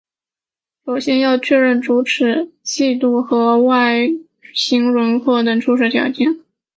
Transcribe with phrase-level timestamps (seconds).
[0.83, 3.99] 首先要确定主尺度系数和外
[4.51, 6.39] 形轮廓等初始条件。